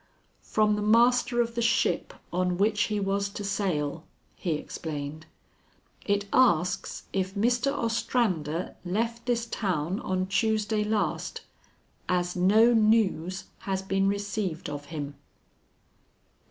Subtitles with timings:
[0.41, 4.03] "From the master of the ship on which he was to sail,"
[4.35, 5.27] he explained.
[6.07, 7.71] "It asks if Mr.
[7.71, 11.41] Ostrander left this town on Tuesday last,
[12.09, 15.17] as no news has been received of him."